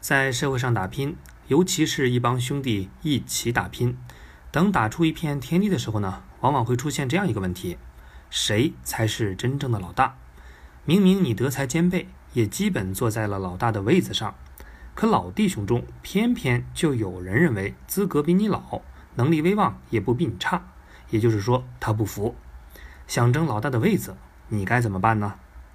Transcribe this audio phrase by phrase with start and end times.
[0.00, 1.16] 在社会上打拼，
[1.48, 3.98] 尤其是一帮兄弟一起打拼，
[4.50, 7.76] 等打出一片天地的时候呢，往往会出现这样一个问题：
[8.30, 10.16] 谁才是真正的老大？
[10.84, 14.34] 明明你德才兼备，也基本坐在了老大的位子上，
[14.94, 18.80] 可老弟兄中偏偏就有人认为资格比你老，
[19.16, 20.62] 能力威望也不比你差，
[21.10, 22.36] 也就是说他不服，
[23.06, 24.16] 想争老大的位子，
[24.48, 25.34] 你该怎么办呢？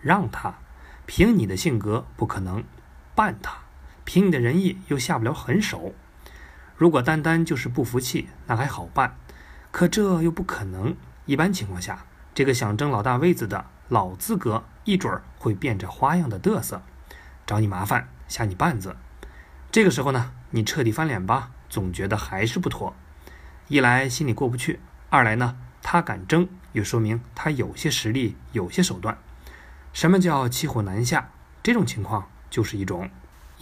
[0.00, 0.54] 让他，
[1.04, 2.62] 凭你的性格不可能；
[3.14, 3.63] 办他，
[4.04, 5.94] 凭你的仁义又下不了狠手。
[6.76, 9.16] 如果单单就是不服气，那还好办，
[9.70, 10.96] 可这又不可能。
[11.26, 16.82] 一般情况下，这个想争老大位子的老资格，一准儿会变着花样的嘚瑟，
[17.46, 18.96] 找你麻烦，下你绊子。
[19.70, 22.94] 这个时候呢，你彻底翻脸吧，总觉得还是不妥。
[23.68, 29.16] 一来心里过不去，二来呢，他敢争，又说明他有些实力，有些手段。
[29.92, 31.30] 什么叫骑虎难下？
[31.62, 33.08] 这种情况就是一种。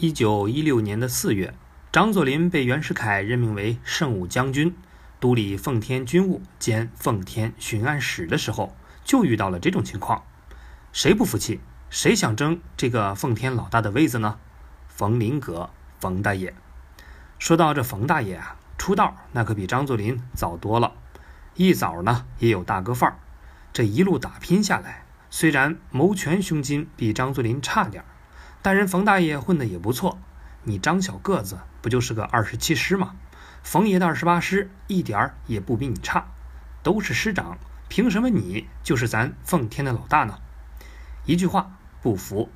[0.02, 1.54] 一九一六年的四月，
[1.92, 4.74] 张作霖被袁世凯任命为圣武将军，
[5.20, 10.24] 督理奉天军务兼奉天巡按使的时候，就遇到了这种情况。
[10.92, 11.60] 谁不服气？
[11.88, 14.40] 谁想争这个奉天老大的位子呢？
[14.88, 16.52] 冯麟阁，冯大爷。
[17.38, 20.94] 说到这冯大爷啊，出道那可比张作霖早多了，
[21.54, 23.20] 一早呢也有大哥范儿。
[23.72, 25.04] 这一路打拼下来。
[25.30, 28.06] 虽然谋权胸襟比张作霖差点儿，
[28.62, 30.18] 但人冯大爷混得也不错。
[30.62, 33.16] 你张小个子不就是个二十七师吗？
[33.64, 36.26] 冯爷的二十八师一点儿也不比你差，
[36.82, 40.38] 都是师长，凭什么你就是咱奉天的老大呢？
[41.24, 42.50] 一句话不服，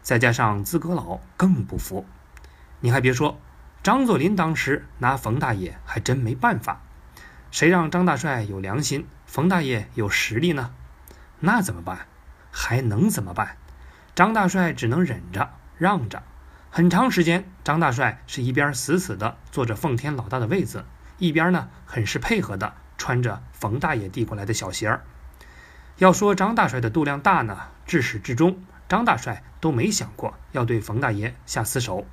[0.00, 2.06] 再加上资格老更不服。
[2.80, 3.38] 你还别说，
[3.82, 6.80] 张作霖当时拿冯大爷还真没办法。
[7.50, 10.72] 谁让张大帅有良心，冯大爷有实力呢？
[11.40, 12.06] 那怎么办？
[12.50, 13.56] 还能怎么办？
[14.14, 16.22] 张大帅只能忍着让着。
[16.70, 20.84] 很长时间，张大帅是一边死死的坐着奉天老大的位子，
[21.16, 25.04] 一边呢很是配合的穿着冯大爷递过来的小鞋儿。
[25.96, 32.06] 要说张大帅的度量大呢，至始至终，张大帅都没想过要对冯大爷下死手，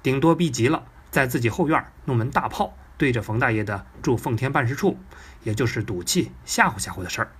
[0.00, 4.96] 顶多逼急了，在自己后院弄门大炮对着冯大爷的驻奉天办事处，
[5.42, 7.32] 也就是赌气吓唬吓唬的事儿。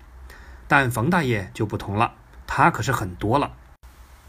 [0.67, 2.15] 但冯大爷就不同了。
[2.47, 3.53] 他可是很多了，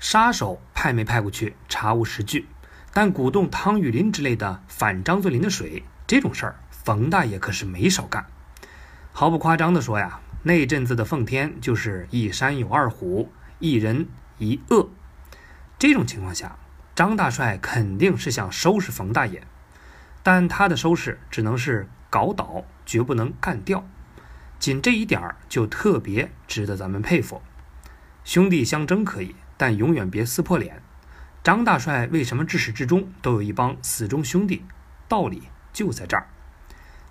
[0.03, 2.45] 杀手派没派过去，查无实据。
[2.91, 8.25] 但鼓动汤玉麟之类的反张作霖的水，这种事儿，冯大爷可是没少干。
[9.13, 14.09] 毫不夸张地说呀，那阵子的奉天就是一山有二虎，一人
[14.39, 14.89] 一恶。
[15.79, 16.57] 这种情况下，
[16.93, 19.41] 张大帅肯定是想收拾冯大爷，
[20.21, 23.87] 但他的收拾只能是搞倒，绝不能干掉。
[24.59, 27.41] 仅这一点儿就特别值得咱们佩服。
[28.25, 30.81] 兄弟相争可以，但永远别撕破脸。
[31.43, 34.65] 张大帅为什么至始至终都有一帮死忠兄弟？
[35.07, 36.27] 道理就在这儿。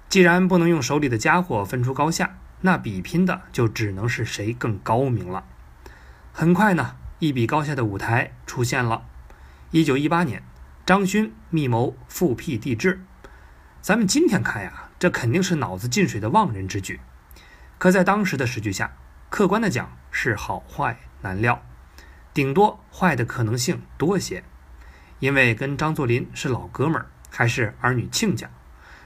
[0.08, 5.44] 既然不能用手里的家伙分出高下，那比拼的就只能是谁更高明了。
[6.32, 9.04] 很快呢，一比高下的舞台出现了。
[9.70, 10.42] 一九一八年，
[10.84, 13.04] 张勋密谋复辟帝制。
[13.80, 17.00] 咱们今天看呀，这肯定是脑子进水的妄人之举。
[17.78, 18.92] 可在当时的时局下，
[19.30, 19.90] 客观的讲。
[20.14, 21.62] 是好坏难料，
[22.34, 24.42] 顶多坏的可能性多些，
[25.18, 28.50] 因为跟张作霖是老哥们儿，还是儿女亲家，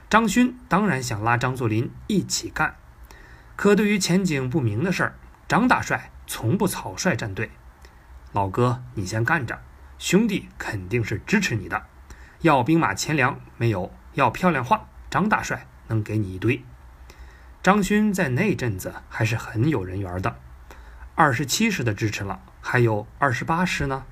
[0.09, 2.75] 张勋当然想拉张作霖一起干。
[3.55, 5.15] 可对于前景不明的事儿，
[5.47, 7.51] 张大帅从不草率站队。
[8.31, 9.59] 老哥，你先干着，
[9.97, 11.87] 兄弟肯定是支持你的。
[12.41, 16.63] 要兵马钱粮没有，要漂亮话，张大帅能给你一堆。
[17.63, 20.39] 张勋在那阵子还是很有人缘的。
[21.19, 24.05] 二十七师的支持了，还有二十八师呢。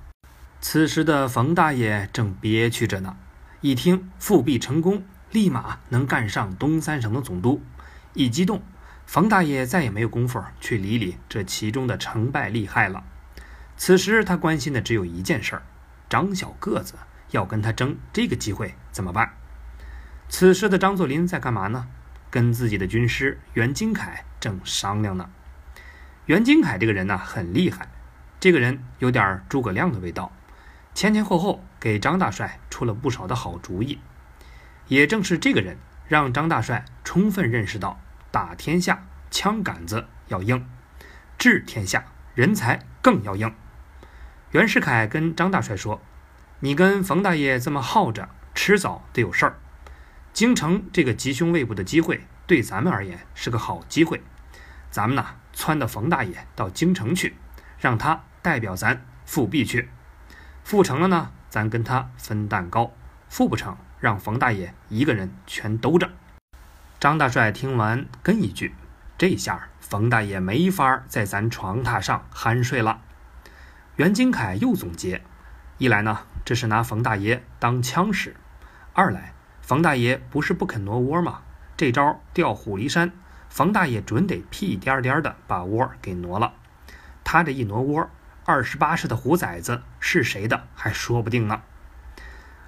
[0.60, 3.16] 此时的冯大爷正憋屈着呢，
[3.62, 7.62] 一听复辟成功，立马能干上东三省的总督，
[8.16, 8.64] 一激动，
[9.06, 13.04] 冯大爷再也没有功夫去理理这其中的成败利害了。
[13.78, 15.62] 此时他关心的只有一件事儿：
[16.10, 16.96] 张小个子
[17.30, 19.32] 要跟他争这个机会怎么办？
[20.28, 21.88] 此时的张作霖在干嘛呢？
[22.32, 25.30] 跟自己的军师袁金凯正商量呢。
[26.26, 27.88] 袁金凯这个人呢很厉害，
[28.40, 30.32] 这个人有点诸葛亮的味道，
[30.96, 34.00] 前前后后给张大帅出了不少的好主意。
[34.88, 35.78] 也正是这个人，
[36.08, 38.00] 让张大帅充分认识到
[38.32, 40.68] 打天下枪杆子要硬，
[41.38, 43.54] 治天下人才更要硬。
[44.50, 46.02] 袁世凯跟张大帅说
[46.62, 49.60] ：“你跟冯大爷这么耗着，迟早得有事儿。
[50.34, 54.24] 京城这个吉凶未卜的机会，对咱们而言是个好机会。
[54.90, 55.24] 咱们呢？”
[55.56, 57.36] 撺掇冯大爷到京城去，
[57.80, 59.90] 让他代表咱复辟去。
[60.64, 62.92] 复成了呢，咱跟他分蛋糕；
[63.30, 66.12] 复不成，让冯大爷一个人全兜着。
[67.00, 68.76] 张大帅听完，跟一句
[69.18, 73.02] ：“这下冯大爷没法在咱床榻上酣睡了。”
[73.96, 75.22] 袁金凯又总结：
[75.78, 78.32] 一来呢，这是拿冯大爷当枪使；
[78.94, 81.42] 二来，冯大爷不是不肯挪窝吗？
[81.78, 83.12] 这招调虎离山，
[83.56, 86.52] 冯大爷准得屁颠颠的把窝给挪了。
[87.24, 88.10] 他这一挪窝，
[88.44, 91.62] 二十八世的虎崽子是谁的还说不定呢。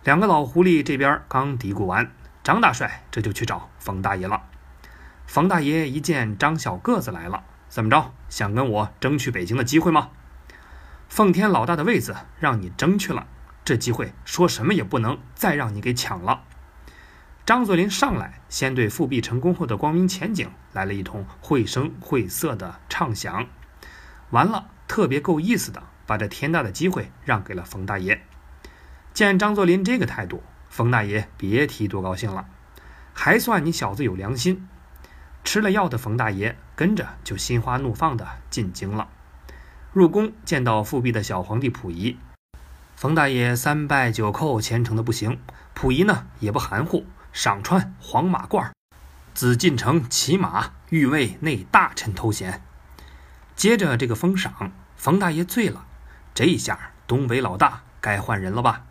[0.06, 2.10] 两个老狐狸这边刚嘀咕完，
[2.42, 4.44] 张大帅这就去找冯大爷了。
[5.26, 8.14] 冯大爷一见张小个子来了，怎么着？
[8.30, 10.12] 想跟我争取北京的机会吗？
[11.10, 13.28] 奉天老大的位子让你争去了，
[13.66, 16.44] 这机会说什么也不能再让你给抢了。
[17.48, 23.48] 张作霖上来，先对复辟成功后的光明前景来了一通绘声绘色的畅想，
[24.32, 28.22] 完了，特别够意思的，把这天大的机会让给了冯大爷。
[29.14, 32.50] 见张作霖这个态度，冯大爷别提多高兴了，
[33.14, 34.68] 还算你小子有良心。
[35.46, 39.08] 吃了药的冯大爷跟着就心花怒放的进京了。
[39.94, 42.18] 入宫见到复辟的小皇帝溥仪，
[42.98, 45.40] 冯大爷三拜九叩，虔诚的不行。
[45.74, 47.06] 溥仪呢也不含糊，
[47.38, 48.72] 赏穿黄马褂，
[49.36, 52.64] 紫禁城骑马，御卫内大臣头衔。
[53.56, 55.86] 接着这个封赏，冯大爷醉了。
[56.34, 58.86] 这一下东北老大该换人了吧？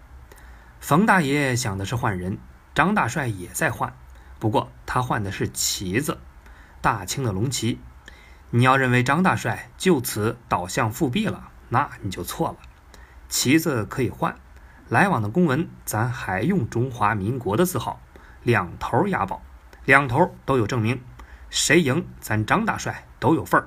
[0.78, 2.38] 冯大爷想的是换人，
[2.72, 3.92] 张大帅也在换，
[4.38, 6.20] 不过他换的是旗子，
[6.80, 7.80] 大清的龙旗。
[8.50, 12.58] 你要认为张大帅就此倒向复辟了，那你就错了。
[13.28, 14.36] 旗子可以换，
[14.88, 18.00] 来往的公文咱还用中华民国的字号，
[18.46, 19.42] 两头押宝，
[19.84, 21.02] 两头都有证明，
[21.50, 23.66] 谁赢咱张大帅都有份儿。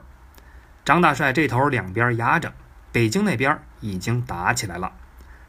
[0.86, 2.54] 张大帅这头两边压着，
[2.94, 4.94] 北京那边已经打起来了，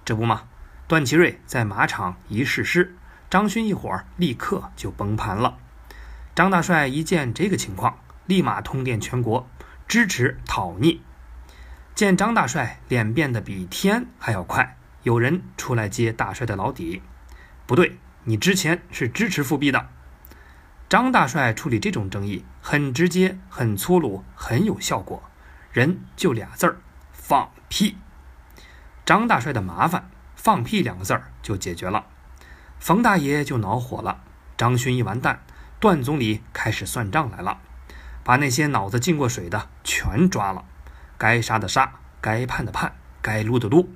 [0.05, 0.43] 这不嘛？
[0.89, 2.97] 段祺瑞在马场一试师，
[3.31, 5.59] 张勋一伙立刻就崩盘了。
[6.35, 7.99] 张大帅一见这个情况。
[8.27, 9.49] 立马通电全国，
[9.89, 11.03] 支持讨逆。
[11.97, 17.03] 见张大帅脸变得比天还要快，有人出来接大帅的老底。
[17.67, 17.99] 不对，
[18.31, 19.89] 你之前是支持复辟的。
[20.89, 25.21] 张大帅处理这种争议很直接、很粗鲁、很有效果，
[25.73, 26.77] 人就俩字儿：
[27.13, 27.97] 放屁。
[29.05, 32.07] 张大帅的麻烦，放屁两个字儿就解决了。
[32.79, 34.23] 冯大爷就恼火了，
[34.57, 35.43] 张勋一完蛋，
[35.81, 37.59] 段总理开始算账来了。
[38.23, 40.65] 把那些脑子进过水的全抓了，
[41.19, 43.91] 该杀的杀，该判的判，该撸的撸。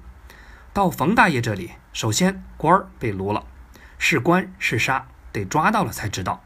[0.72, 3.46] 到冯大爷这里，首先官儿被撸了，
[4.06, 6.44] 是官是杀，得抓到了才知道。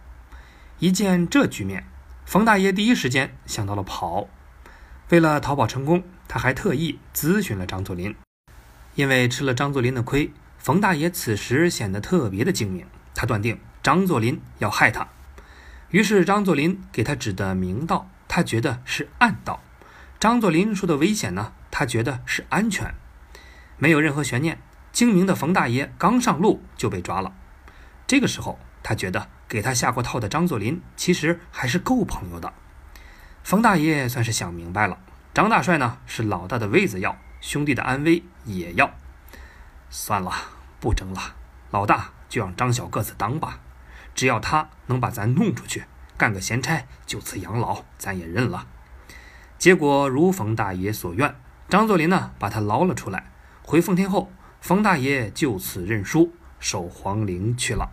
[0.78, 1.84] 一见这局面，
[2.25, 4.28] 冯大爷第一时间想到了跑。
[5.08, 8.14] 为了逃跑成功，他还特意咨询了张作霖。
[8.94, 12.87] 因为吃了张作霖的亏，冯大爷此时显得特别的精明。
[13.12, 15.08] 他断定张作霖要害他。
[15.90, 19.58] 于是张作霖给他指的明道，他觉得是暗道；
[20.20, 22.94] 张作霖说的危险呢，他觉得是安全。
[23.78, 24.61] 没有任何悬念，
[24.93, 27.34] 精明的冯大爷刚上路就被抓了。
[28.08, 32.55] 这个时候，他觉得给他下过套的张作霖其实还是够朋友的。
[33.44, 34.99] 冯大爷算是想明白了，
[35.34, 38.90] 张大帅呢是老大的位子要，兄弟的安危也要。
[39.90, 40.32] 算了，
[40.81, 41.20] 不争了，
[41.70, 43.61] 老大就让张小个子当吧。
[44.14, 45.85] 只要他能把咱弄出去，
[46.16, 48.66] 干个闲差，就此养老，咱也认了。
[49.59, 53.30] 结果如冯大爷所愿，张作霖呢把他捞了出来。
[53.62, 54.32] 回奉天后，
[54.62, 57.90] 冯大爷就此认输，守皇陵去了。